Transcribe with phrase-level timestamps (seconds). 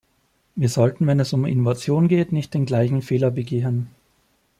[0.55, 3.91] Wir sollten, wenn es um Innovation geht, nicht den gleichen Fehler begehen.